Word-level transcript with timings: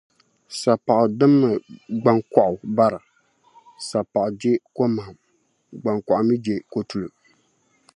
Sapaɣu 0.59 1.05
dimi 1.19 1.49
gbankɔɣu 2.01 2.53
bara; 2.75 2.99
sapaɣu 3.87 4.29
je 4.41 4.51
komahim, 4.75 5.17
gbankɔɣu 5.81 6.21
mi 6.27 6.35
je 6.45 6.55
kotulim. 6.71 7.13